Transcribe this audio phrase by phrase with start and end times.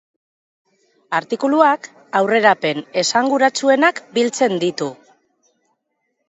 [1.17, 1.85] Artikuluak
[2.21, 4.91] aurrerapen esanguratsuenak biltzen ditu.